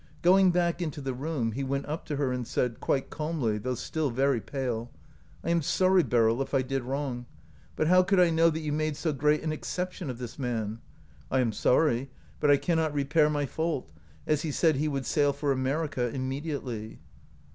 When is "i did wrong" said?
6.55-7.27